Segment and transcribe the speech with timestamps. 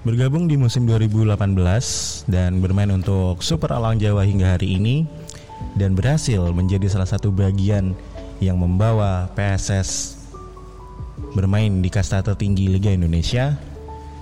[0.00, 5.04] Bergabung di musim 2018 dan bermain untuk Super Alang Jawa hingga hari ini
[5.76, 7.92] dan berhasil menjadi salah satu bagian
[8.40, 10.16] yang membawa PSS
[11.36, 13.60] bermain di kasta tertinggi Liga Indonesia.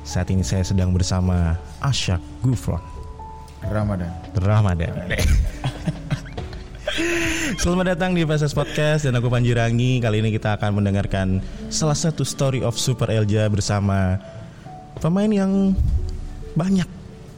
[0.03, 2.83] Saat ini saya sedang bersama Ashak Gufron
[3.63, 4.11] Ramadan.
[4.35, 4.99] Ramadan.
[7.63, 10.03] Selamat datang di PSS Podcast dan aku Panji Rangi.
[10.03, 11.39] Kali ini kita akan mendengarkan
[11.71, 14.19] salah satu story of Super Elja bersama
[14.99, 15.75] pemain yang
[16.59, 16.87] banyak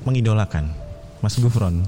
[0.05, 0.73] mengidolakan,
[1.20, 1.84] Mas Gufron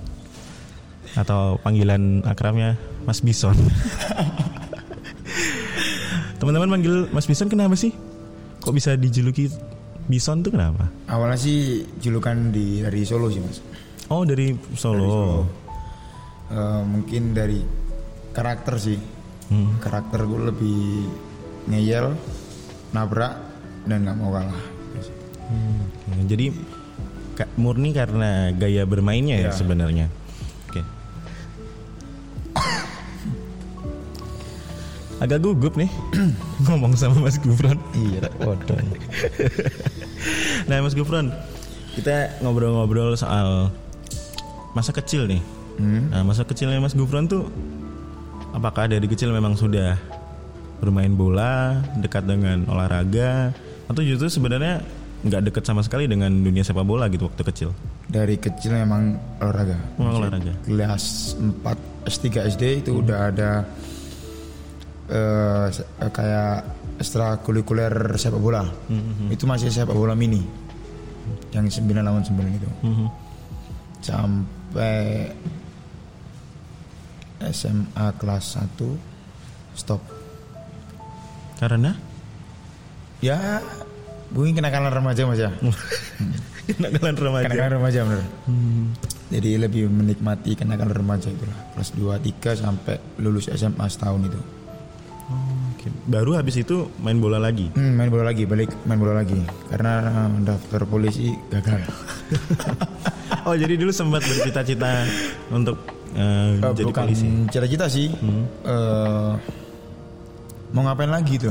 [1.12, 3.52] atau panggilan akrabnya Mas Bison.
[6.40, 7.92] Teman-teman manggil Mas Bison kenapa sih?
[8.62, 9.50] Kok bisa dijuluki
[10.08, 10.90] Bison tuh kenapa?
[11.06, 13.58] Awalnya sih julukan di dari Solo sih mas.
[14.10, 14.98] Oh dari Solo.
[14.98, 15.40] Dari Solo.
[16.52, 17.60] Eh, mungkin dari
[18.34, 18.98] karakter sih.
[19.52, 19.76] Hmm.
[19.78, 20.82] Karakter gue lebih
[21.68, 22.16] ngeyel,
[22.96, 23.36] nabrak
[23.86, 24.71] dan nggak mau kalah.
[25.52, 26.50] Hmm, Jadi
[27.56, 29.52] murni karena gaya bermainnya ya Ya.
[29.52, 30.06] sebenarnya.
[30.66, 30.80] Oke.
[35.16, 35.86] Agak gugup nih
[36.66, 37.78] ngomong sama Mas Gufron.
[37.94, 38.78] Iya, waduh.
[40.62, 41.34] Nah Mas Gufron,
[41.94, 43.70] kita ngobrol-ngobrol soal
[44.72, 45.42] masa kecil nih.
[45.74, 46.10] Hmm.
[46.10, 47.50] Nah masa kecilnya Mas Gufron tuh
[48.50, 49.98] apakah dari kecil memang sudah
[50.78, 53.50] bermain bola, dekat dengan olahraga,
[53.86, 54.82] atau justru sebenarnya
[55.22, 57.70] nggak dekat sama sekali dengan dunia sepak bola gitu waktu kecil?
[58.10, 59.78] Dari kecil memang olahraga.
[59.98, 60.52] Memang olahraga.
[60.66, 63.50] Kelas 4 S3 SD itu udah ada
[65.06, 65.66] eh,
[66.10, 66.66] kayak
[66.98, 68.66] ekstrakurikuler sepak bola.
[69.30, 70.42] Itu masih sepak bola mini.
[71.54, 72.70] Yang 9 lawan 9 itu.
[72.82, 73.06] Mhm.
[74.02, 75.30] Sampai
[77.54, 78.98] SMA kelas 1
[79.78, 80.02] stop.
[81.62, 81.94] Karena
[83.22, 83.62] Ya
[84.32, 85.50] mungkin kenakalan remaja mas ya.
[86.68, 87.44] kenakalan remaja.
[87.48, 88.22] Kenakalan remaja bener.
[88.48, 88.84] Hmm.
[89.32, 91.56] Jadi lebih menikmati kenakalan remaja itulah.
[91.72, 94.40] Kelas 2 3 sampai lulus SMA setahun itu.
[95.32, 95.88] Oh, oke.
[96.04, 97.72] Baru habis itu main bola lagi.
[97.72, 99.40] Hmm, main bola lagi, balik main bola lagi.
[99.68, 99.92] Karena
[100.40, 101.80] daftar polisi gagal.
[103.42, 105.02] Oh jadi dulu sempat bercita-cita
[105.50, 105.74] untuk
[106.14, 107.26] eh, Eh, jadi bukan polisi.
[107.50, 108.06] cita-cita sih.
[108.62, 109.32] Eh,
[110.70, 111.50] mau ngapain lagi tuh?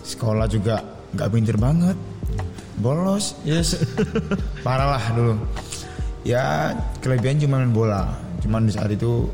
[0.00, 0.80] Sekolah juga
[1.16, 1.96] nggak pinter banget.
[2.80, 3.78] Bolos, yes.
[4.66, 5.34] Parah lah dulu.
[6.26, 6.74] Ya
[7.04, 8.10] kelebihan cuma main bola.
[8.42, 9.28] Cuman di saat itu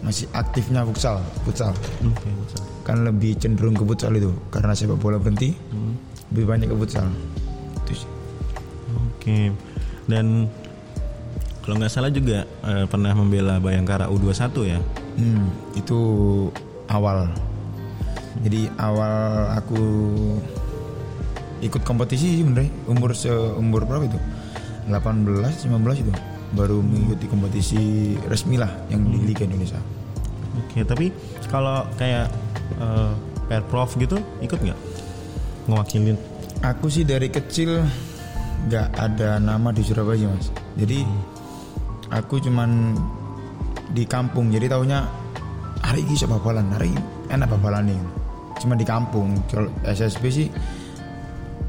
[0.00, 1.72] masih aktifnya futsal, futsal.
[2.00, 2.60] Betul.
[2.84, 5.56] Kan lebih cenderung ke futsal itu karena sepak bola berhenti.
[6.32, 7.08] Lebih banyak ke futsal.
[9.20, 9.52] Oke.
[10.08, 10.48] Dan
[11.60, 14.80] kalau nggak salah juga eh, pernah membela Bayangkara U21 ya.
[15.20, 16.00] Hmm, itu
[16.88, 17.28] awal.
[18.40, 19.14] Jadi awal
[19.60, 19.82] aku
[21.60, 24.18] ikut kompetisi sih bener umur seumur berapa itu?
[24.88, 26.12] 18, 15 itu
[26.50, 27.80] baru mengikuti kompetisi
[28.26, 29.78] resmi lah yang di Liga Indonesia.
[30.58, 31.14] Oke, tapi
[31.46, 32.26] kalau kayak
[32.80, 33.12] eh,
[33.46, 34.78] Perprov gitu ikut nggak?
[35.70, 36.18] Ngewakilin.
[36.62, 37.82] Aku sih dari kecil
[38.68, 40.52] nggak ada nama di Surabaya mas.
[40.76, 41.06] Jadi
[42.10, 42.98] aku cuman
[43.94, 44.50] di kampung.
[44.50, 45.06] Jadi taunya
[45.80, 47.98] hari ini siapa babalan, hari ini enak babalan nih.
[48.60, 49.34] Cuma di kampung.
[49.48, 50.46] Kalau SSB sih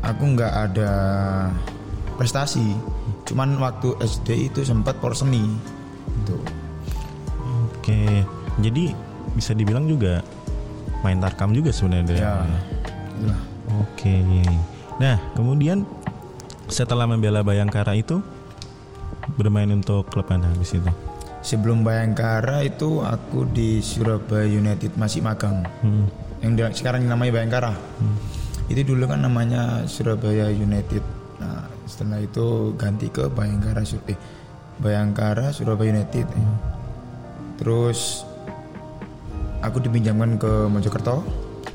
[0.01, 0.91] aku nggak ada
[2.17, 2.73] prestasi.
[3.25, 5.45] Cuman waktu SD itu sempat porseni.
[6.21, 6.37] Gitu.
[7.69, 8.25] Oke.
[8.59, 8.91] Jadi
[9.33, 10.19] bisa dibilang juga
[11.01, 12.35] main tarkam juga sebenarnya Ya.
[12.43, 13.41] itulah.
[13.81, 14.15] Oke.
[14.99, 15.87] Nah, kemudian
[16.67, 18.19] setelah membela Bayangkara itu
[19.39, 20.91] bermain untuk klub mana habis itu?
[21.41, 25.65] Sebelum Bayangkara itu aku di Surabaya United masih magang.
[25.81, 26.05] Hmm.
[26.41, 27.73] yang sekarang namanya Bayangkara.
[28.67, 31.01] Itu dulu kan namanya Surabaya United.
[31.41, 34.19] Nah, setelah itu ganti ke Bayangkara eh,
[34.81, 36.27] Bayangkara Surabaya United.
[37.61, 38.25] Terus
[39.61, 41.21] aku dipinjamkan ke Mojokerto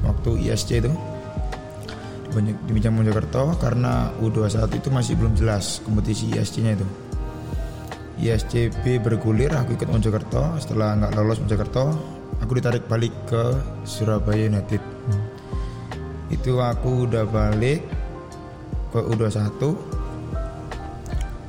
[0.02, 0.92] waktu ISC itu.
[2.36, 6.84] Dipinjam Mojokerto karena U21 itu masih belum jelas kompetisi ISC-nya itu.
[8.16, 10.56] ISCB bergulir, aku ikut Mojokerto.
[10.60, 11.96] Setelah nggak lolos Mojokerto,
[12.40, 13.56] aku ditarik balik ke
[13.88, 14.95] Surabaya United.
[16.32, 17.86] Itu aku udah balik
[18.90, 19.60] ke U21.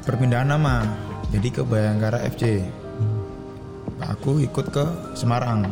[0.06, 0.86] Perpindahan nama,
[1.34, 2.64] jadi ke Bayangkara FC.
[3.98, 4.86] Aku ikut ke
[5.18, 5.68] Semarang.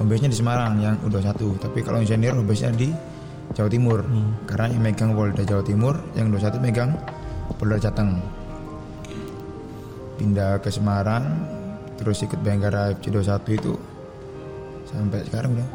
[0.00, 2.90] Home base-nya di Semarang yang U21, tapi kalau yang senior home base-nya di
[3.54, 4.02] Jawa Timur.
[4.50, 6.90] Karena yang megang Polda Jawa Timur, yang 21 megang
[7.60, 8.18] Polda Jateng
[10.14, 11.26] pindah ke Semarang
[11.98, 13.72] terus ikut Bayangkara FC 21 itu
[14.86, 15.68] sampai sekarang udah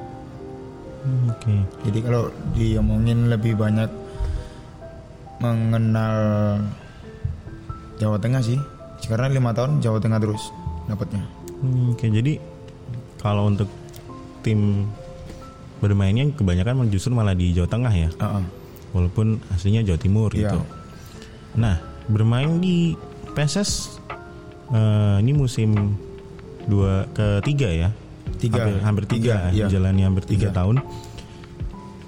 [1.00, 1.56] Hmm, Oke.
[1.88, 3.88] jadi kalau diomongin lebih banyak
[5.40, 6.16] mengenal
[7.96, 8.60] Jawa Tengah sih
[9.08, 10.44] karena lima tahun Jawa Tengah terus
[10.86, 11.24] dapatnya
[11.60, 12.40] Hmm, Oke, jadi
[13.20, 13.68] kalau untuk
[14.40, 14.88] tim
[15.80, 18.44] bermainnya kebanyakan justru malah di Jawa Tengah ya, Heeh.
[18.96, 20.48] walaupun aslinya Jawa Timur Iya.
[20.48, 20.60] gitu.
[21.60, 21.76] Nah,
[22.08, 22.96] bermain di
[23.36, 24.00] PSS
[24.72, 26.00] eh, ini musim
[26.64, 27.90] dua ketiga ya,
[28.38, 28.62] Tiga.
[28.62, 29.66] hampir, hampir tiga, Tiga, iya.
[29.72, 30.58] jalani hampir tiga Tiga.
[30.62, 30.78] tahun.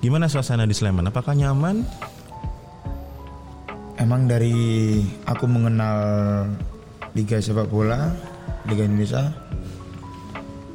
[0.01, 1.09] Gimana suasana di Sleman?
[1.09, 1.85] Apakah nyaman?
[4.01, 4.97] Emang dari
[5.29, 5.97] aku mengenal
[7.13, 8.09] Liga Sepak Bola,
[8.65, 9.29] Liga Indonesia,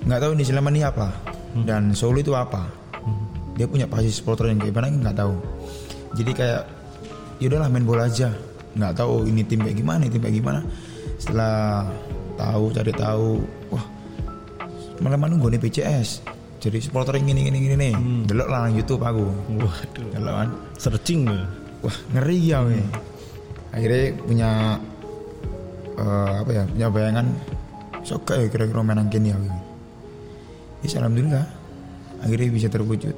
[0.07, 1.11] nggak tahu di Sleman ini apa
[1.67, 2.71] dan Solo itu apa.
[3.59, 5.35] Dia punya pasti supporter yang kayak gimana nggak tahu.
[6.15, 6.63] Jadi kayak
[7.43, 8.31] yaudahlah main bola aja,
[8.79, 10.61] nggak tahu ini tim kayak gimana, ini tim kayak gimana.
[11.19, 11.89] Setelah
[12.39, 13.31] tahu cari tahu,
[13.75, 13.85] wah
[15.01, 16.09] malah mana gue nih PCS.
[16.57, 17.95] Jadi supporter yang gini gini gini nih,
[18.27, 19.29] delok lah YouTube aku.
[19.61, 20.49] Waduh, Delok kan.
[20.81, 21.29] searching.
[21.85, 22.81] Wah ngeri ya weh.
[23.77, 24.51] Akhirnya punya
[26.01, 27.27] eh, apa ya punya bayangan
[28.03, 29.37] sok ya kira-kira menang kini ya.
[29.37, 29.53] weh.
[30.83, 31.45] Ya alhamdulillah
[32.25, 33.15] akhirnya bisa terwujud.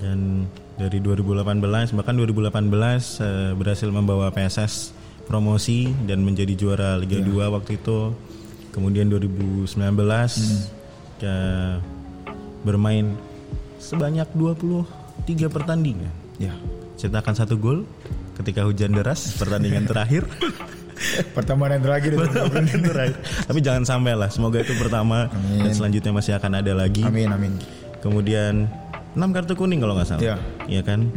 [0.00, 0.48] Dan
[0.80, 2.50] dari 2018 bahkan 2018
[3.20, 4.96] eh, berhasil membawa PSS
[5.28, 8.16] promosi dan menjadi juara Liga 2 waktu itu.
[8.72, 9.72] Kemudian 2019
[11.20, 11.36] ya,
[12.62, 13.14] bermain
[13.78, 14.86] sebanyak 23
[15.48, 16.12] pertandingan.
[16.36, 16.52] Ya.
[16.96, 17.84] Cetakkan satu gol
[18.40, 20.24] ketika hujan deras pertandingan terakhir.
[21.36, 22.16] Pertama dan terakhir.
[22.16, 23.16] Pertandingan terakhir.
[23.44, 24.32] Tapi jangan sampai lah.
[24.32, 25.28] Semoga itu pertama
[25.60, 27.04] dan selanjutnya masih akan ada lagi.
[27.04, 27.52] amin amin.
[28.00, 28.64] Kemudian
[29.16, 30.22] 6 kartu kuning kalau nggak salah.
[30.24, 30.36] Iya.
[30.68, 31.08] Iya kan?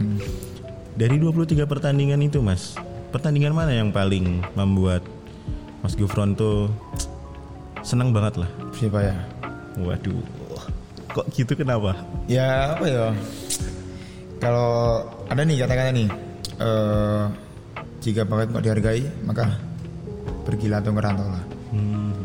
[0.99, 2.75] Dari 23 pertandingan itu, Mas.
[3.15, 4.99] Pertandingan mana yang paling membuat
[5.79, 6.67] Mas Gufron tuh
[7.83, 8.49] senang banget lah?
[8.75, 9.15] Siapa ya?
[9.77, 10.23] Waduh.
[11.09, 11.93] Kok gitu kenapa?
[12.25, 13.05] Ya apa ya?
[14.39, 16.09] Kalau ada nih kata-kata nih,
[16.57, 17.23] eh
[17.99, 19.59] jika bakat kok dihargai maka
[20.47, 21.43] pergilah atau merantau lah.
[21.69, 22.15] Hmm.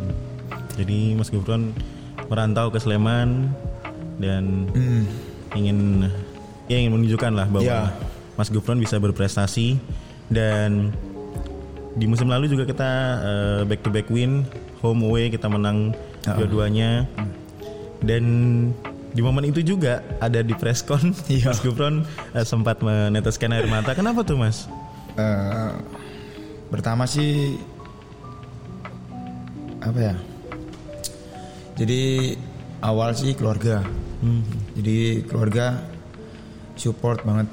[0.79, 1.75] Jadi Mas Gufron
[2.31, 3.51] merantau ke Sleman
[4.23, 5.05] dan Hmm.
[5.59, 6.07] ingin
[6.71, 7.81] ya ingin menunjukkan lah bahwa Iya.
[8.35, 9.79] Mas Gufron bisa berprestasi
[10.31, 10.95] dan
[11.95, 12.91] di musim lalu juga kita
[13.23, 14.47] eh, back to back win
[14.79, 15.95] home away kita menang
[16.25, 16.37] Ah.
[16.41, 17.05] dua-duanya
[18.01, 18.25] dan
[19.15, 21.55] di momen itu juga ada di presscon Iya.
[21.55, 22.03] Mas Gufron
[22.35, 24.67] eh, sempat meneteskan air mata kenapa tuh Mas?
[25.15, 25.71] Eh,
[26.73, 27.55] pertama sih
[29.79, 30.15] apa ya?
[31.79, 32.33] Jadi
[32.81, 33.85] awal sih keluarga.
[34.25, 34.43] Hmm.
[34.75, 35.79] Jadi keluarga
[36.75, 37.47] support banget.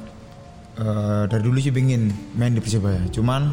[0.79, 3.03] Eh, dari dulu sih pengen main di Persebaya.
[3.12, 3.51] Cuman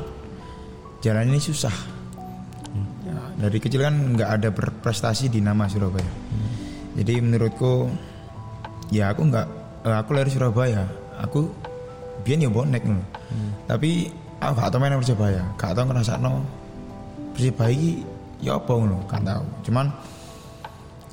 [1.03, 1.75] jalan ini susah.
[3.38, 6.11] Dari kecil kan nggak ada berprestasi di nama Surabaya.
[6.99, 7.87] Jadi menurutku
[8.90, 9.46] ya aku nggak
[9.87, 10.82] eh, aku lahir Surabaya.
[11.23, 11.50] Aku
[12.26, 13.02] biar ya bonek loh.
[13.70, 16.43] Tapi aku gak tau main nang Persebaya, gak tau ngerasa no
[17.35, 17.90] Persebaya iki
[18.43, 19.44] ya apa ngono, gak tau.
[19.67, 19.87] Cuman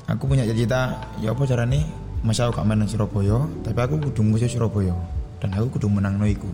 [0.06, 1.82] aku punya cita-cita ya apa caranya
[2.22, 4.94] masa aku gak main Surabaya, tapi aku kudu musuh Surabaya
[5.42, 6.48] dan aku kudu menang no iku.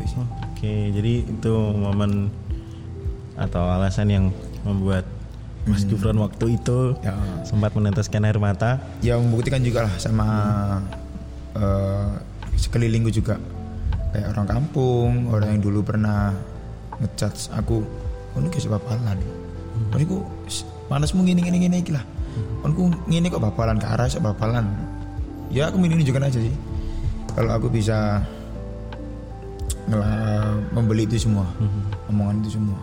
[0.00, 0.12] Wis.
[0.52, 2.28] Oke, jadi itu momen
[3.36, 4.24] atau alasan yang
[4.64, 5.04] membuat
[5.66, 7.12] Mas Gufron waktu itu Ya,
[7.42, 8.78] sempat meneteskan air mata.
[9.02, 10.26] ya membuktikan juga lah sama
[11.52, 12.10] eh,
[12.54, 13.36] sekelilingku juga.
[14.14, 16.32] Kayak orang kampung orang yang dulu pernah
[17.02, 17.82] ngechat aku
[18.32, 19.18] oh ini kayak bapalan
[19.92, 20.06] oh ini
[20.88, 22.04] panasmu gini gini gini iki lah.
[22.62, 24.64] Oh ini gini kok bapalan ke arah bapalan
[25.50, 26.54] ya aku ini juga aja sih.
[27.34, 28.22] Kalau aku bisa
[29.86, 31.46] ngela- membeli itu semua
[32.08, 32.78] omongan itu semua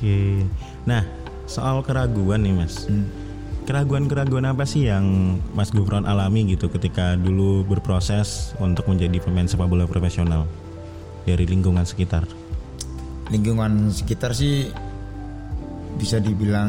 [0.00, 0.48] Oke.
[0.82, 1.04] Nah,
[1.44, 2.88] soal keraguan nih, Mas.
[2.88, 3.04] Hmm.
[3.60, 5.04] Keraguan-keraguan apa sih yang
[5.52, 10.48] Mas Gufron alami gitu ketika dulu berproses untuk menjadi pemain sepak bola profesional
[11.22, 12.24] dari lingkungan sekitar?
[13.28, 14.74] lingkungan sekitar sih
[15.94, 16.66] bisa dibilang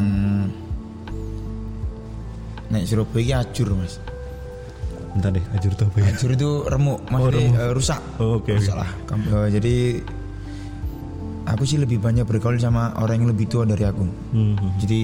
[2.69, 3.97] naik Surabaya ini ajur mas
[5.11, 6.13] Bentar deh, ajur tuh apa ya?
[6.13, 7.57] ajur itu remuk maksudnya remuk.
[7.57, 8.51] eh, rusak Oh, oke, oke.
[8.55, 9.75] rusak lah Kam- eh, jadi
[11.45, 14.05] aku sih lebih banyak bergaul sama orang yang lebih tua dari aku.
[14.33, 14.71] Hmm, hmm.
[14.81, 14.99] jadi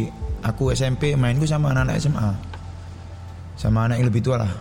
[0.45, 2.29] aku SMP mainku sama anak-anak SMA
[3.57, 4.51] sama anak yang lebih tua lah.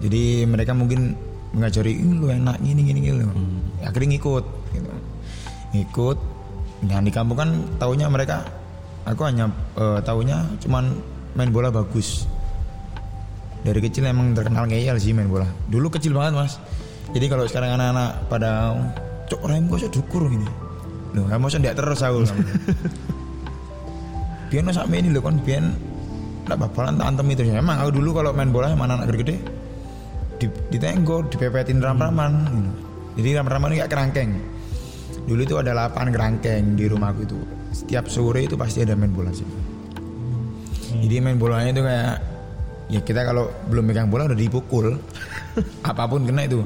[0.00, 1.12] Jadi mereka mungkin
[1.50, 3.16] mengajari ini lu enak gini gini gini.
[3.20, 3.34] Loh
[3.82, 4.90] akhirnya ngikut gitu.
[5.74, 6.18] ngikut.
[6.80, 8.40] Dan di kampung kan taunya mereka
[9.04, 10.94] aku hanya eh, taunya cuman
[11.34, 12.24] main bola bagus.
[13.60, 15.44] Dari kecil emang terkenal ngeyel sih main bola.
[15.68, 16.56] Dulu kecil banget mas.
[17.10, 18.72] Jadi kalau sekarang anak-anak pada
[19.30, 20.48] cok orang gue dukur gini
[21.14, 22.26] loh kamu masa tidak terus aku
[24.50, 25.62] biar no sampe ini loh kan biar
[26.50, 29.36] nak bapalan tak antem itu emang aku dulu kalau main bola sama anak-anak gede
[30.40, 32.72] di ditenggor dipepetin ram-raman gitu.
[33.20, 34.30] Jadi ramah-ramah ini kayak kerangkeng.
[35.28, 37.38] Dulu itu ada lapangan kerangkeng di rumahku itu.
[37.76, 39.44] Setiap sore itu pasti ada main bola sih.
[40.96, 42.14] Jadi main bolanya itu kayak
[42.90, 44.96] ya kita kalau belum megang bola udah dipukul.
[45.90, 46.64] Apa pun kena itu.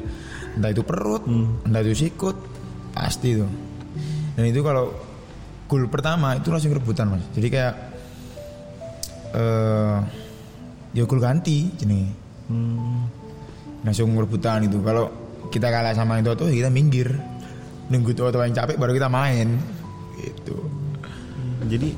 [0.55, 1.27] Entah itu perut,
[1.67, 2.39] entah itu sikut,
[2.95, 3.47] pasti itu.
[4.35, 4.95] Dan itu kalau
[5.67, 7.25] gol pertama itu langsung rebutan mas.
[7.35, 7.75] Jadi kayak
[9.35, 9.97] eh
[10.95, 13.09] ya gol ganti jenis Hmm.
[13.81, 15.09] langsung rebutan itu kalau
[15.49, 17.09] kita kalah sama yang Toto kita minggir
[17.89, 19.57] nunggu Toto yang capek baru kita main
[20.21, 20.61] gitu
[21.65, 21.97] Jadi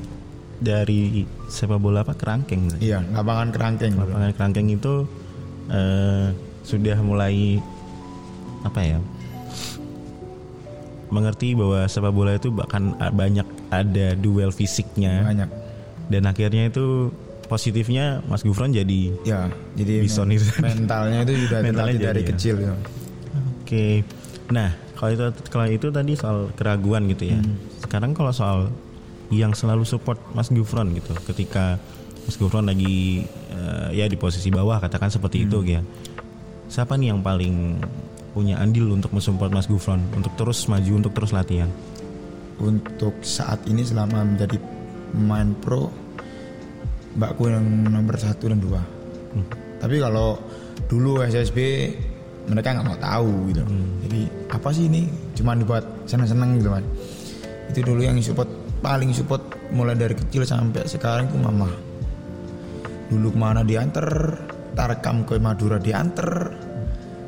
[0.57, 2.79] dari sepak bola apa kerangkeng?
[2.79, 5.03] iya lapangan kerangkeng Lapangan kerangkeng itu
[5.67, 6.31] eh,
[6.63, 7.59] sudah mulai
[8.63, 8.99] apa ya?
[11.07, 15.49] Mengerti bahwa sepak bola itu bahkan banyak ada duel fisiknya banyak
[16.07, 17.11] dan akhirnya itu
[17.47, 20.43] positifnya Mas Gufron jadi ya jadi Bison itu.
[20.59, 22.29] mentalnya itu sudah Mentalnya terlatih dari jadi ya.
[22.35, 22.73] kecil ya.
[23.63, 23.87] Oke.
[24.51, 27.39] Nah, kalau itu kalau itu tadi soal keraguan gitu ya.
[27.83, 28.71] Sekarang kalau soal
[29.31, 31.75] yang selalu support Mas Gufron gitu, ketika
[32.23, 35.83] Mas Gufron lagi eh, ya di posisi bawah katakan seperti itu ya.
[36.67, 37.79] Siapa nih yang paling
[38.37, 41.69] punya andil untuk mensupport Mas Gufron untuk terus maju untuk terus latihan?
[42.57, 44.57] untuk saat ini selama menjadi
[45.13, 45.93] pemain pro
[47.13, 48.81] mbakku yang nomor satu dan dua.
[49.77, 50.41] Tapi kalau
[50.89, 51.57] dulu SSB
[52.49, 53.61] mereka nggak mau tahu gitu.
[54.09, 55.05] Jadi apa sih ini?
[55.37, 56.81] Cuma dibuat seneng-seneng gitu kan
[57.71, 58.47] itu dulu yang support
[58.79, 59.43] paling support
[59.75, 61.67] mulai dari kecil sampai sekarang itu mama
[63.11, 64.07] dulu ke mana diantar
[64.75, 66.51] tarkam ke Madura diantar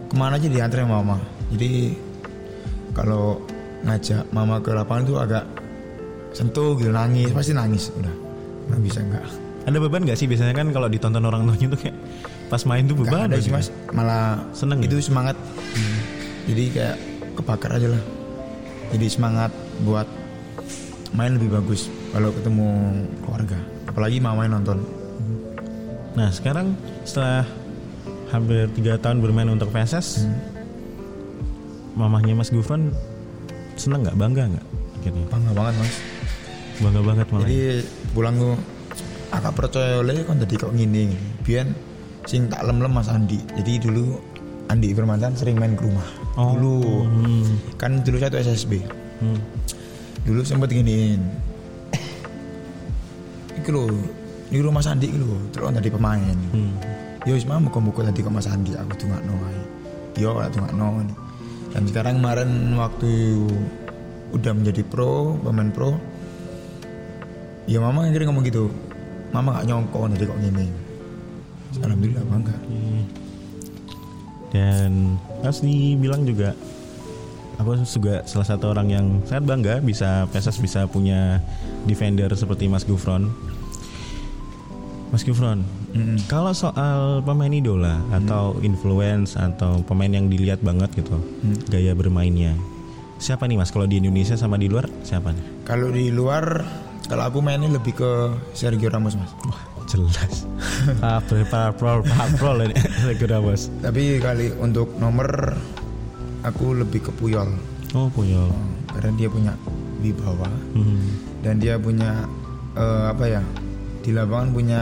[0.10, 1.18] ke mana aja diantar sama mama.
[1.54, 1.94] Jadi
[2.98, 3.40] kalau
[3.86, 5.46] ngajak mama ke lapangan itu agak
[6.34, 8.14] sentuh gitu nangis pasti nangis udah.
[8.70, 9.26] Nggak bisa nggak?
[9.70, 10.26] Ada beban gak sih?
[10.26, 11.98] Biasanya kan kalau ditonton orang tuanya tuh kayak
[12.50, 13.58] pas main tuh nggak beban ada sih gitu.
[13.58, 13.68] mas.
[13.94, 15.06] Malah Seneng itu ya?
[15.06, 15.36] semangat.
[16.50, 16.98] Jadi kayak
[17.38, 18.04] kebakar aja lah.
[18.90, 19.54] Jadi semangat
[19.86, 20.10] buat
[21.14, 22.68] main lebih bagus kalau ketemu
[23.22, 23.60] keluarga.
[23.86, 24.82] Apalagi mama yang nonton.
[26.18, 26.74] Nah sekarang
[27.06, 27.46] setelah
[28.30, 30.26] hampir tiga tahun bermain untuk PSS,
[31.94, 32.94] mamahnya Mas Gufron
[33.76, 34.66] seneng nggak bangga nggak
[35.00, 35.94] akhirnya bangga banget mas
[36.78, 37.44] bangga banget malah.
[37.44, 37.60] jadi
[38.12, 38.36] pulang
[39.30, 41.64] akak percaya oleh kan tadi kok gini biar
[42.24, 44.20] sing tak lem lem mas Andi jadi dulu
[44.68, 46.04] Andi Firmansyah sering main ke rumah
[46.36, 46.56] Oh.
[46.56, 47.52] dulu Hmm.
[47.76, 48.84] kan dulu saya tuh SSB
[49.20, 49.40] Hmm.
[50.24, 51.24] dulu sempet giniin
[53.56, 53.88] iki lho
[54.48, 56.76] di rumah Sandi iki lho terus tadi pemain Hmm.
[57.28, 59.62] Yo wis mau muka-muka tadi ke Mas Andi aku tuh nggak wae
[60.20, 61.18] yo aku nih
[61.70, 62.50] dan sekarang kemarin
[62.80, 63.12] waktu
[64.32, 65.98] udah menjadi pro pemain pro
[67.70, 68.72] ya mama akhirnya ngomong gitu
[69.36, 70.68] mama nggak nyongko tadi kok gini
[71.86, 72.56] alhamdulillah bangga
[74.50, 76.58] Dan harus dibilang juga
[77.62, 81.38] aku juga salah satu orang yang sangat bangga bisa PSS bisa punya
[81.86, 83.30] defender seperti Mas Gufron.
[85.10, 86.22] Mas Gufron, Mm-mm.
[86.26, 91.18] kalau soal pemain idola atau influence atau pemain yang dilihat banget gitu,
[91.66, 92.54] gaya bermainnya.
[93.18, 95.44] Siapa nih Mas kalau di Indonesia sama di luar siapa nih?
[95.66, 96.64] kalau di luar
[97.06, 98.12] kalau aku mainnya lebih ke
[98.54, 100.48] Sergio Ramos mas Wah, jelas.
[101.52, 103.68] Pablo, Pablo ini Sergio Ramos.
[103.82, 105.52] tapi kali untuk nomor
[106.42, 107.50] aku lebih ke Puyol
[107.92, 108.48] Oh, Puyol.
[108.48, 109.52] Oh, karena dia punya
[110.00, 111.02] wibawa Hmm.
[111.42, 112.24] dan dia punya
[112.74, 113.42] eh, apa ya
[114.00, 114.82] di lapangan punya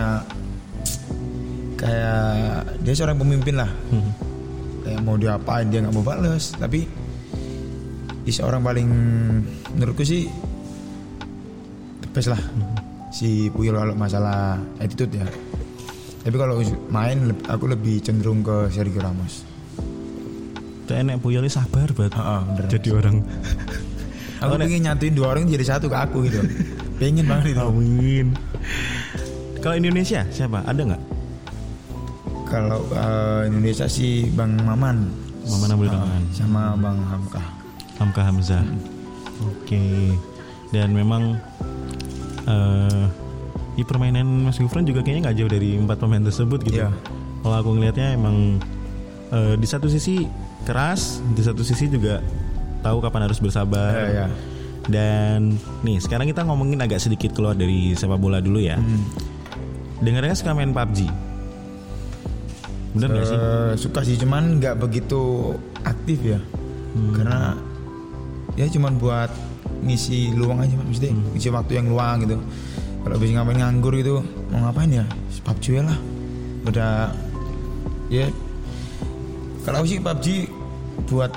[1.78, 4.12] kayak dia seorang pemimpin lah Hmm.
[4.82, 6.90] kayak mau diapain dia nggak mau bales tapi
[8.26, 8.90] dia seorang paling
[9.78, 10.26] menurutku sih
[12.02, 12.42] the best lah
[13.14, 15.28] si Puyol kalau masalah attitude ya
[16.26, 16.60] tapi kalau
[16.92, 19.48] main aku lebih cenderung ke Sergio Ramos
[20.88, 22.16] Tuh enek Puyol sabar banget.
[22.48, 22.64] Bener.
[22.72, 23.20] Jadi orang
[24.40, 26.40] aku pengen nyatuin dua orang jadi satu ke aku gitu
[27.04, 27.60] pengen banget itu.
[29.58, 30.62] Kalau Indonesia siapa?
[30.64, 31.04] Ada nggak?
[32.48, 35.08] Kalau eh, Indonesia sih Bang Maman.
[35.48, 36.24] Maman Abdul Ah, Rahman.
[36.32, 37.42] sama Bang Hamka.
[37.98, 38.64] Hamka Hamzah.
[39.44, 40.12] Oke.
[40.72, 41.40] Dan memang
[42.48, 43.04] eh
[43.78, 46.82] di permainan Mas Gufron juga kayaknya nggak jauh dari empat pemain tersebut gitu.
[46.82, 46.92] Iya.
[47.42, 48.60] Kalau aku ngelihatnya emang
[49.32, 50.28] eh, di satu sisi
[50.64, 52.20] keras, di satu sisi juga
[52.82, 53.92] tahu kapan harus bersabar.
[53.94, 54.28] Iya, iya.
[54.88, 58.80] Dan nih sekarang kita ngomongin agak sedikit keluar dari sepak bola dulu ya.
[58.80, 59.04] Hmm.
[59.98, 61.00] Dengarnya suka main PUBG.
[62.98, 63.38] Bener nggak sih?
[63.38, 65.54] Eh, suka sih cuman nggak begitu
[65.86, 66.39] aktif ya.
[66.94, 67.13] Hmm.
[67.13, 67.39] Karena
[68.58, 69.30] ya cuman buat
[69.86, 71.34] ngisi luang aja maksudnya Hmm.
[71.34, 72.38] ngisi waktu yang luang gitu.
[73.06, 75.06] Kalau bisa ngapain nganggur gitu mau ngapain ya?
[75.46, 76.00] PUBG ya lah.
[76.68, 76.92] Udah
[78.12, 78.25] ya
[79.68, 80.27] kalau sih PUBG
[81.12, 81.32] buat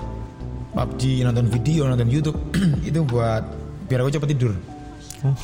[0.71, 2.38] PUBG, nonton video, nonton YouTube
[2.88, 3.43] itu buat
[3.90, 4.55] biar aku cepat tidur.
[5.26, 5.35] Oh,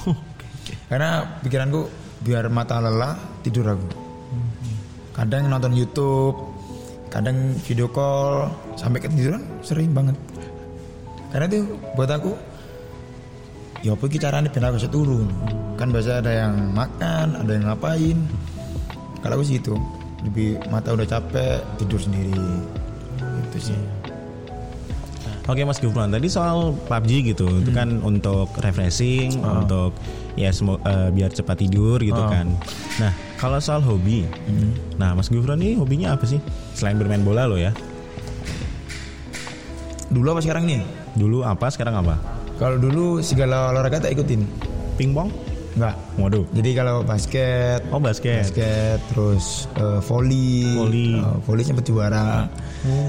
[0.90, 3.88] Karena pikiranku biar mata lelah tidur aku.
[5.16, 6.36] Kadang nonton YouTube,
[7.08, 10.16] kadang video call sampai ketiduran sering banget.
[11.32, 12.32] Karena itu buat aku
[13.84, 15.28] ya apa caranya biar aku turun.
[15.76, 18.18] Kan biasa ada yang makan, ada yang ngapain.
[19.20, 19.74] Kalau aku sih itu
[20.24, 22.36] lebih mata udah capek tidur sendiri.
[23.48, 23.95] Itu sih.
[25.46, 27.78] Oke Mas Gufron, tadi soal PUBG gitu, itu Hmm.
[27.78, 29.62] kan untuk refreshing, Oh.
[29.62, 29.94] untuk
[30.34, 32.26] ya semo- eh, biar cepat tidur gitu Oh.
[32.26, 32.50] kan.
[32.98, 34.74] Nah kalau soal hobi, Hmm.
[34.96, 36.42] nah Mas Gufron ini hobinya apa sih?
[36.74, 37.70] Selain bermain bola lo ya,
[40.06, 40.82] Dulu apa sekarang nih?
[41.14, 42.14] dulu apa, sekarang apa?
[42.56, 44.42] Kalau dulu segala olahraga tak ikutin.
[44.96, 45.28] Pingpong?
[45.76, 45.94] Enggak.
[46.16, 46.44] Waduh.
[46.56, 48.48] Jadi kalau basket, Oh basket.
[48.48, 50.72] basket terus eh, volley.
[50.72, 51.20] Volley.
[51.20, 52.48] Eh, volley sempat juara.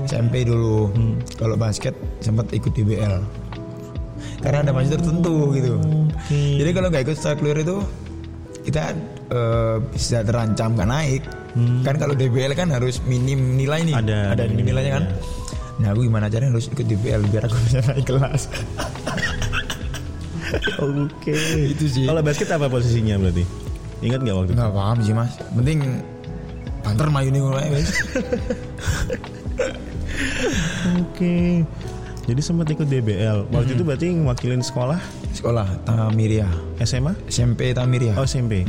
[0.03, 0.91] SMP dulu.
[1.39, 3.23] Kalau basket sempat ikut DBL
[4.37, 5.81] karena ada masih tertentu gitu.
[5.81, 6.61] Oke.
[6.61, 7.81] jadi kalau nggak ikut star clear itu
[8.63, 8.93] kita
[9.33, 11.23] eh, bisa terancam nggak naik.
[11.81, 13.95] Kan kalau DBL kan harus minim nilai nih.
[13.97, 15.05] Ada, ada minim nilainya kan?
[15.77, 18.49] nah aku gimana caranya harus ikut DBL biar aku bisa naik kelas
[20.83, 21.35] Oke.
[21.71, 22.05] Itu sih.
[22.05, 23.43] Kalau basket apa posisinya berarti?
[23.97, 24.57] Ingat nggak waktu itu?
[24.57, 25.77] nggak paham sih mas penting
[26.85, 27.89] banter mayu nih gue wes
[30.97, 31.65] Oke.
[32.27, 33.47] Jadi sempat ikut DBL.
[33.49, 34.99] Waktu itu berarti ngewakilin sekolah
[35.31, 36.47] sekolah Tamiria
[36.81, 37.15] SMA?
[37.25, 38.67] SMP Tamiria Oh SMP.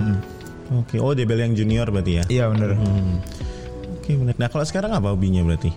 [0.71, 0.97] Oke.
[0.97, 2.25] Oh DBL yang junior berarti ya?
[2.29, 3.19] iya bener Hmm.
[3.99, 4.35] Oke benar.
[4.37, 5.73] Nah kalau sekarang apa hobinya berarti?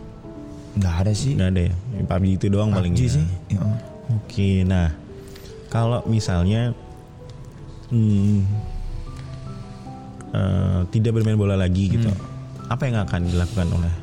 [0.72, 1.74] nggak ada sih Nggak ada ya?
[1.92, 3.12] Yang PUBG itu doang paling PUBG ya?
[3.12, 3.60] sih ya.
[4.14, 4.50] Oke.
[4.64, 4.88] Nah
[5.72, 6.76] kalau misalnya
[7.88, 8.44] hmm,
[10.36, 12.12] eh, tidak bermain bola lagi gitu,
[12.68, 13.94] apa yang akan dilakukan oleh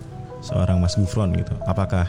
[0.40, 1.52] seorang Mas Gufron gitu?
[1.68, 2.08] Apakah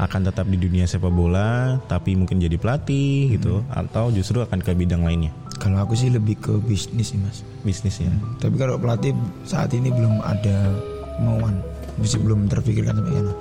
[0.00, 4.72] akan tetap di dunia sepak bola tapi mungkin jadi pelatih gitu atau justru akan ke
[4.72, 5.34] bidang lainnya?
[5.60, 7.44] Kalau aku sih lebih ke bisnis sih mas.
[7.66, 8.08] Bisnis ya?
[8.40, 9.12] Tapi kalau pelatih
[9.44, 10.72] saat ini belum ada
[11.20, 11.60] kemauan.
[12.00, 13.32] Masih belum terpikirkan sampai sana.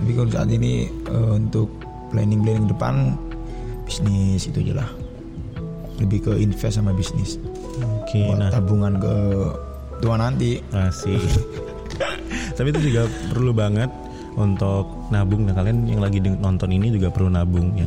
[0.00, 1.68] Tapi kalau saat ini eh, untuk
[2.08, 3.20] planning planning depan
[3.84, 4.90] bisnis itu aja lah
[6.02, 7.38] lebih ke invest sama bisnis.
[8.02, 8.50] Oke buat nah.
[8.50, 9.14] tabungan ke
[10.02, 10.58] tua nanti.
[10.74, 11.18] Masih
[12.58, 13.88] tapi itu juga perlu banget
[14.34, 15.46] untuk nabung.
[15.46, 17.86] Nah kalian yang lagi nonton ini juga perlu nabung ya.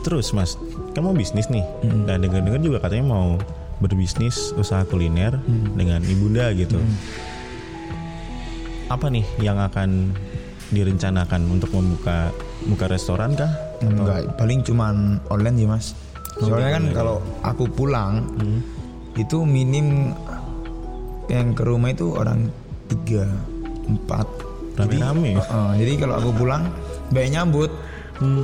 [0.00, 0.56] Terus mas
[0.96, 1.62] kamu bisnis nih.
[2.08, 3.36] Dan dengar-dengar juga katanya mau
[3.76, 5.36] berbisnis usaha kuliner
[5.76, 6.80] dengan ibunda gitu.
[8.88, 10.14] Apa nih yang akan
[10.70, 12.30] direncanakan untuk membuka
[12.66, 15.86] buka restoran kah enggak paling cuman online sih mas.
[16.36, 18.28] Soalnya kan kalau aku pulang
[19.16, 20.12] itu minim
[21.26, 22.52] yang ke rumah itu orang
[22.86, 23.26] tiga
[23.88, 24.26] empat.
[24.76, 25.40] Jadi, Rame-rame.
[25.40, 26.68] uh, jadi kalau aku pulang
[27.10, 27.72] baik nyambut.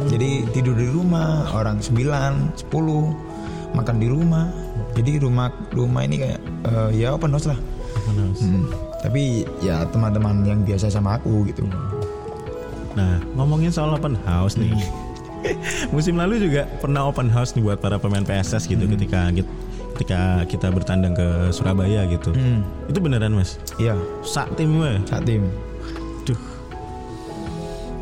[0.08, 4.48] Jadi tidur di rumah orang 9 10 makan di rumah.
[4.92, 7.56] Jadi rumah rumah ini kayak eh, ya open house lah.
[8.12, 8.68] Hmm,
[9.00, 11.64] tapi ya teman-teman yang biasa sama aku gitu.
[12.92, 14.72] Nah, ngomongin soal open house nih.
[15.94, 19.50] Musim lalu juga pernah open house nih buat para pemain PSS gitu ketika git-
[19.92, 22.32] ketika kita bertandang ke Surabaya gitu.
[22.32, 23.60] Hmm, Itu beneran, Mas?
[23.76, 24.96] iya Sak tim we.
[25.04, 25.44] saat tim
[26.22, 26.38] Duh.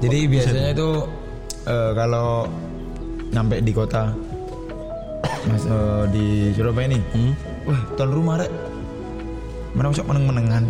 [0.00, 0.88] Jadi biasanya itu
[1.64, 2.48] eh, kalau
[3.30, 4.12] nyampe di kota
[5.42, 7.32] Mas eh, di Surabaya nih, Hmm?
[7.64, 8.52] wah tuan rumah rek,
[9.72, 10.64] mana masuk meneng-menengan.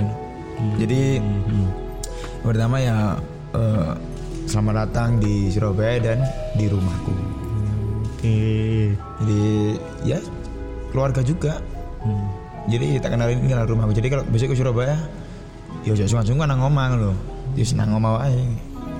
[0.76, 1.68] Jadi Hmm.
[2.40, 3.18] pertama ya
[3.52, 3.92] eh,
[4.50, 6.18] selamat datang di Surabaya dan
[6.58, 7.14] di rumahku.
[8.02, 8.38] Oke.
[9.22, 9.42] Jadi
[10.02, 10.18] ya
[10.90, 11.62] keluarga juga.
[12.02, 12.26] Hmm.
[12.66, 13.94] Jadi tak kenalin ini kenal rumahku.
[13.94, 14.98] Jadi kalau besok ke Surabaya,
[15.86, 17.16] ya jangan sungkan-sungkan nang ngomong loh.
[17.54, 18.42] Ya senang ngomong aja,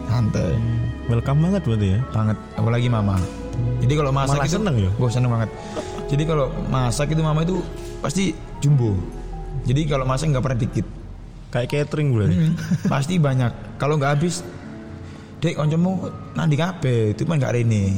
[0.07, 0.55] santai.
[1.11, 2.01] Welcome banget berarti ya.
[2.15, 3.19] banget apalagi mama
[3.83, 4.91] jadi kalau masak Malah itu seneng ya?
[4.95, 5.51] Wah, seneng banget
[6.07, 7.57] jadi kalau masak itu mama itu
[7.99, 8.25] pasti
[8.63, 8.95] jumbo
[9.67, 10.87] jadi kalau masak nggak pernah dikit
[11.51, 12.37] Kayak catering berarti.
[12.39, 12.55] Hmm,
[12.87, 14.47] pasti banyak kalau nggak habis
[15.41, 17.97] dek koncomu nanti kabe itu kan nggak rene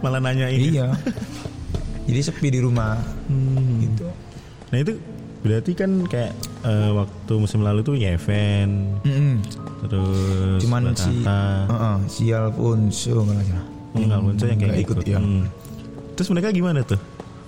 [0.00, 0.72] Malah nanya ini.
[0.72, 0.88] iya
[2.02, 3.78] jadi sepi di rumah Hmm.
[3.80, 4.08] gitu
[4.68, 4.96] Nah, itu
[5.38, 9.44] berarti kan kayak eh, waktu musim lalu tuh ya event Mm-mm.
[9.82, 11.40] terus cuman si Tata.
[11.66, 14.96] uh-uh, si Alfonso kalau nggak salah Hmm, Alfonso yang kayak nggak ikut.
[14.96, 15.18] ikut, ya.
[15.18, 15.44] Hmm.
[16.14, 16.96] Terus mereka gimana tuh?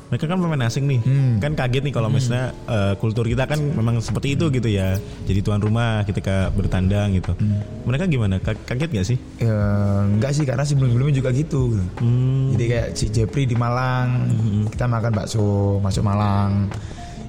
[0.05, 1.33] Mereka kan pemain asing nih, Hmm.
[1.39, 4.95] kan kaget nih kalau misalnya eh, kultur kita kan memang seperti itu gitu ya.
[5.23, 7.33] Jadi tuan rumah ketika bertandang gitu.
[7.33, 7.65] Hmm.
[7.83, 8.37] Mereka gimana?
[8.39, 9.19] Ka- Kaget gak sih?
[9.39, 9.57] ya,
[10.05, 12.53] enggak sih karena sebelum-sebelumnya juga gitu Hmm.
[12.53, 14.29] Jadi kayak si Jepri di Malang,
[14.69, 15.43] kita makan bakso
[15.79, 16.69] masuk Malang.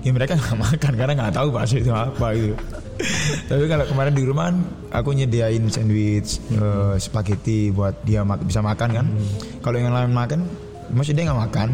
[0.02, 2.54] Ya mereka nggak makan karena nggak tahu bakso itu apa gitu.
[3.50, 4.58] Tapi kalau kemarin di rumah kan
[4.94, 9.06] aku nyediain sandwich, eh, spaghetti buat dia mak- bisa makan kan.
[9.60, 10.46] Kalau yang lain makan,
[10.90, 11.70] maksudnya dia nggak makan.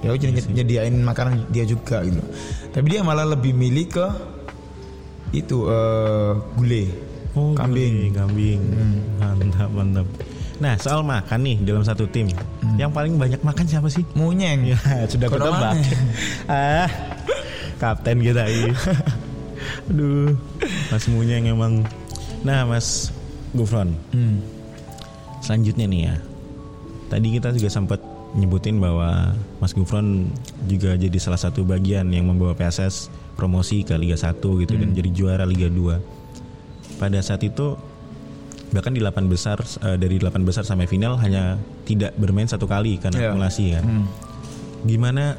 [0.00, 2.20] Ya aku jadi nyediain makanan dia juga gitu.
[2.70, 4.06] Tapi dia malah lebih milih ke
[5.32, 6.86] itu eh, gulai,
[7.34, 8.12] Oh, kambing.
[8.12, 8.60] gulai, kambing.
[9.18, 10.06] Mantap, mantap.
[10.54, 12.30] Nah, soal makan nih dalam satu tim.
[12.78, 14.06] Yang paling banyak makan siapa sih?
[14.14, 14.70] Munyeng.
[14.70, 14.78] Ya,
[15.10, 15.74] sudah ketebak.
[16.46, 16.86] ah,
[17.76, 18.70] kapten kita ini.
[19.90, 20.38] Aduh,
[20.88, 21.82] Mas Munyeng emang.
[22.46, 23.10] Nah, Mas
[23.50, 24.38] Gufron, Hmm.
[25.40, 26.14] selanjutnya nih ya.
[27.08, 27.98] Tadi kita juga sempat
[28.34, 30.26] nyebutin bahwa Mas Gufron
[30.66, 35.10] juga jadi salah satu bagian yang membawa PSS promosi ke Liga 1 gitu dan jadi
[35.10, 36.98] juara Liga 2.
[36.98, 37.78] Pada saat itu
[38.70, 41.54] bahkan di 8 besar eh, dari 8 besar sampai final hanya
[41.86, 43.26] tidak bermain satu kali karena Iya.
[43.30, 43.84] akumulasi kan.
[43.86, 44.06] Hmm.
[44.82, 45.38] Gimana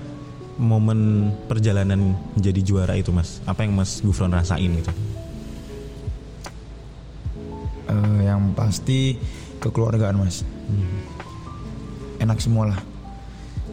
[0.56, 1.00] momen
[1.52, 3.44] perjalanan menjadi juara itu Mas?
[3.44, 4.92] Apa yang Mas Gufron rasain gitu?
[7.86, 9.20] Eh, yang pasti
[9.62, 10.42] kekeluargaan mas
[12.20, 12.82] enak semua lah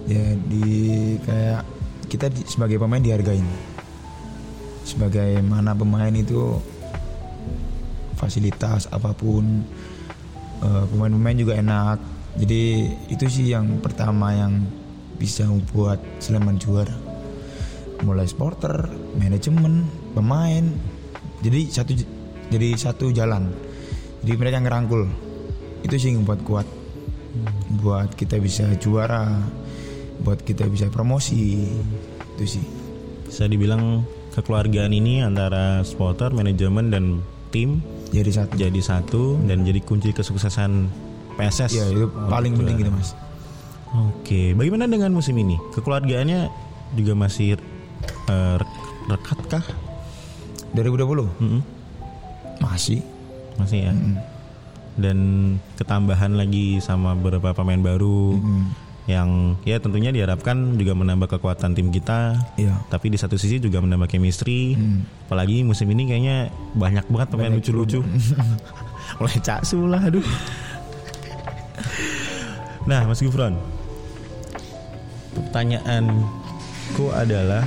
[0.06, 0.74] jadi
[1.22, 1.62] kayak
[2.10, 3.46] kita sebagai pemain dihargain.
[4.82, 6.58] Sebagai mana pemain itu
[8.18, 9.62] fasilitas apa pun
[10.62, 11.98] eh, pemain-pemain juga enak.
[12.32, 14.64] Jadi itu sih yang pertama yang
[15.20, 16.94] bisa membuat Sleman juara.
[18.02, 19.86] Mulai supporter manajemen
[20.18, 20.66] pemain.
[21.46, 21.92] Jadi satu
[22.50, 23.54] jadi satu jalan.
[24.26, 25.06] Jadi mereka ngerangkul.
[25.86, 26.81] Itu sih yang buat kuat
[27.78, 29.40] buat kita bisa juara
[30.20, 31.66] buat kita bisa promosi
[32.34, 32.64] itu sih
[33.24, 37.04] Bisa dibilang kekeluargaan ini antara supporter, manajemen dan
[37.48, 40.88] tim jadi satu jadi satu dan jadi kunci kesuksesan
[41.32, 41.72] PSS.
[41.72, 43.16] ya itu paling penting gitu mas
[43.92, 45.60] Oke, bagaimana dengan musim ini?
[45.70, 46.48] Kekeluargaannya
[46.94, 47.60] juga masih
[48.24, 49.64] eh, rek- rekat kah?
[50.72, 51.60] 2020 Mm-mm,
[52.58, 53.04] masih
[53.52, 53.92] Masih ya.
[53.92, 54.16] Mm.
[54.92, 55.18] Dan
[55.80, 58.64] ketambahan lagi sama beberapa pemain baru Mm.
[59.10, 62.38] yang ya tentunya diharapkan juga menambah kekuatan tim kita.
[62.54, 62.76] Iya.
[62.86, 64.76] Tapi di satu sisi juga menambah chemistry.
[64.76, 65.26] Mm.
[65.26, 66.36] Apalagi musim ini kayaknya
[66.76, 68.04] banyak banget pemain lucu-lucu.
[69.18, 70.24] Mulai caksu lah aduh.
[72.82, 73.54] Nah, Mas Gufron.
[75.32, 77.62] Pertanyaanku adalah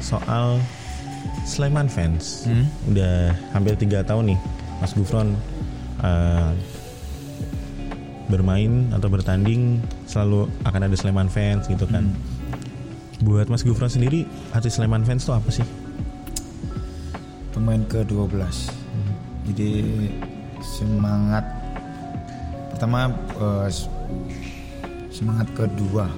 [0.00, 0.58] soal
[1.42, 2.44] Sleman fans.
[2.44, 2.64] Hmm?
[2.86, 4.38] Udah hampir tiga tahun nih,
[4.78, 5.34] Mas Gufron
[6.00, 6.50] eh,
[8.26, 12.06] bermain atau bertanding selalu akan ada Sleman fans gitu kan.
[13.20, 15.66] Buat Mas Gufron sendiri, arti Sleman fans itu apa sih?
[17.50, 18.32] pemain ke-12
[19.44, 19.70] jadi
[20.64, 21.44] semangat
[22.72, 23.12] pertama
[23.66, 23.84] s-
[25.12, 26.08] semangat kedua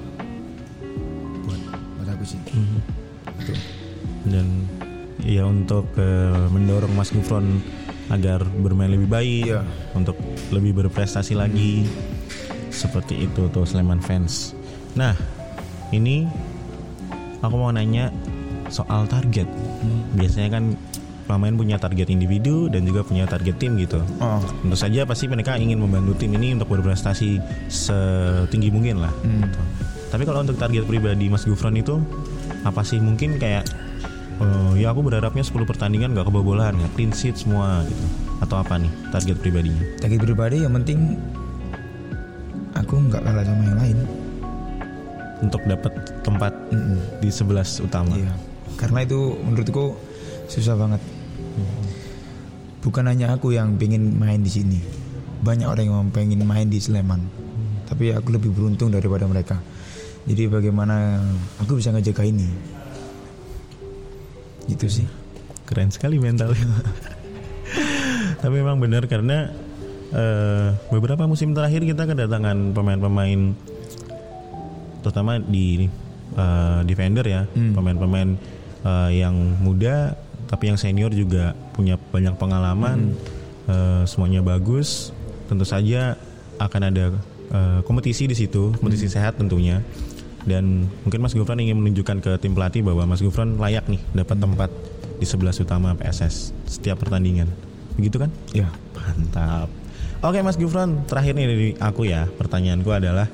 [1.42, 1.60] buat
[1.98, 3.54] buat aku sih itu
[4.28, 4.46] dan
[5.20, 7.60] ya untuk eh, mendorong Mas Gufron
[8.08, 9.60] agar bermain lebih baik, Iya.
[9.92, 10.16] untuk
[10.48, 11.86] lebih berprestasi lagi,
[12.68, 14.52] seperti itu tuh Sleman fans.
[14.92, 15.16] Nah,
[15.90, 16.28] ini
[17.40, 18.12] aku mau nanya
[18.68, 19.48] soal target.
[20.12, 20.64] Biasanya kan
[21.24, 24.02] pemain punya target individu dan juga punya target tim gitu.
[24.20, 27.38] oh Tentu saja pasti mereka ingin membantu tim ini untuk berprestasi
[27.70, 29.12] setinggi mungkin lah.
[29.22, 29.48] hmm.
[30.12, 31.96] Tapi kalau untuk target pribadi Mas Gufron itu
[32.68, 33.64] apa sih mungkin kayak
[34.40, 36.88] eh, ya aku berharapnya 10 pertandingan gak kebobolan ya.
[36.96, 38.04] Clean sheet semua gitu.
[38.40, 39.82] Atau apa nih target pribadinya?
[40.02, 41.14] target pribadi yang penting
[42.74, 43.98] aku nggak kalah sama yang lain.
[45.42, 45.92] Untuk dapat
[46.22, 46.98] tempat Mm-mm.
[47.18, 48.14] di 11 utama.
[48.14, 48.30] iya.
[48.78, 49.98] Karena itu menurutku
[50.46, 51.02] susah banget.
[52.82, 54.78] Bukan hanya aku yang pengen main di sini.
[55.42, 57.22] Banyak orang yang pengen main di Sleman.
[57.86, 59.58] Tapi aku lebih beruntung daripada mereka.
[60.26, 61.18] Jadi bagaimana
[61.58, 62.46] aku bisa ngejaga ini
[64.66, 65.06] gitu sih
[65.62, 66.68] Keren sekali mentalnya.
[68.42, 69.48] Tapi memang benar karena
[70.12, 73.56] eh, beberapa musim terakhir kita kedatangan pemain-pemain
[75.00, 75.88] terutama di
[76.36, 77.72] eh, defender ya, Hmm.
[77.72, 78.36] pemain-pemain
[78.84, 80.12] eh, yang muda
[80.44, 83.16] tapi yang senior juga punya banyak pengalaman,
[83.72, 85.08] eh, semuanya bagus.
[85.48, 86.20] Tentu saja
[86.60, 87.04] akan ada
[87.48, 89.80] eh, kompetisi di situ, kompetisi sehat tentunya.
[90.42, 94.36] Dan mungkin Mas Gufron ingin menunjukkan ke tim pelatih bahwa Mas Gufron layak nih dapat
[94.42, 94.70] tempat
[95.22, 97.46] di 11 utama PSS setiap pertandingan.
[97.94, 98.30] Begitu kan?
[98.50, 99.70] ya Mantap.
[100.22, 102.26] Oke Mas Gufron, terakhir nih dari aku ya.
[102.26, 103.26] Pertanyaanku adalah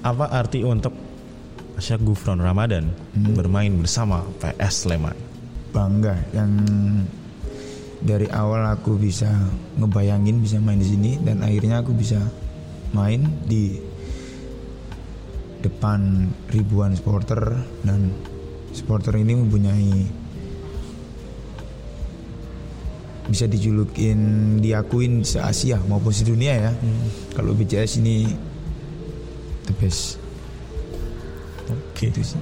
[0.00, 0.92] apa arti untuk
[1.80, 5.30] Syak Gufron Ramadan bermain bersama PS Sleman?
[5.70, 6.50] bangga yang
[8.00, 9.28] dari awal aku bisa
[9.78, 12.18] ngebayangin bisa main di sini dan akhirnya aku bisa
[12.90, 13.78] main di
[15.60, 18.12] depan ribuan supporter dan
[18.72, 19.92] supporter ini mempunyai
[23.30, 24.18] bisa dijulukin
[24.58, 26.72] diakuin se Asia maupun se dunia ya.
[27.38, 28.26] Kalau BCS ini
[29.70, 30.18] the best.
[31.70, 32.10] Oke.
[32.10, 32.40] Itu sih.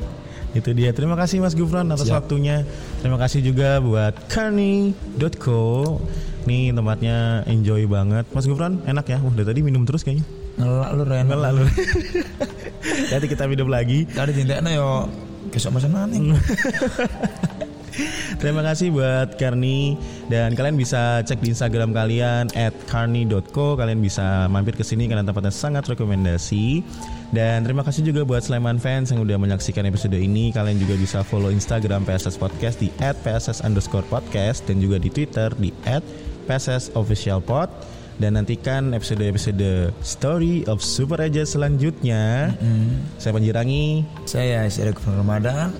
[0.57, 0.97] Itu dia.
[0.97, 2.25] Terima kasih Mas Gufron atas Siap.
[2.25, 2.65] waktunya.
[3.05, 6.01] Terima kasih juga buat Carney.co.
[6.49, 8.25] Nih tempatnya enjoy banget.
[8.33, 9.21] Mas Gufron enak ya.
[9.21, 10.25] Dari tadi minum terus kayaknya.
[10.59, 11.25] Ngelak lu Ren.
[11.31, 11.65] Enggak lalu.
[13.11, 14.05] Nanti kita minum lagi.
[14.13, 14.91] Ada tindakan yo
[15.55, 16.35] kesok masa nih.
[18.39, 19.99] Terima kasih buat Carney
[20.31, 22.47] dan kalian bisa cek di Instagram kalian
[22.87, 23.75] @carney.co.
[23.75, 26.87] Kalian bisa mampir ke sini karena tempatnya sangat rekomendasi.
[27.35, 30.55] Dan terima kasih juga buat Sleman fans yang udah menyaksikan episode ini.
[30.55, 35.51] Kalian juga bisa follow Instagram PSS Podcast di @pss underscore podcast dan juga di Twitter
[35.59, 35.75] di
[36.47, 37.98] @pss official pod.
[38.19, 42.51] Dan nantikan episode-episode Story of Super Agent selanjutnya.
[43.15, 44.03] Saya Panjirangi.
[44.27, 45.71] Saya Syarif Ramadan.